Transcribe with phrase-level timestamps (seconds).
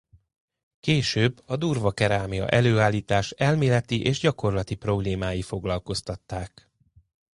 [0.79, 6.69] Később a durvakerámia-előállítás elméleti és gyakorlati problémái foglalkoztatták.